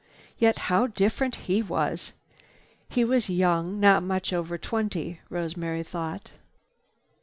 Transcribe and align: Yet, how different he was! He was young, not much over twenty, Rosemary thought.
Yet, 0.39 0.57
how 0.65 0.87
different 0.87 1.35
he 1.45 1.61
was! 1.61 2.13
He 2.89 3.05
was 3.05 3.29
young, 3.29 3.79
not 3.79 4.01
much 4.01 4.33
over 4.33 4.57
twenty, 4.57 5.19
Rosemary 5.29 5.83
thought. 5.83 6.31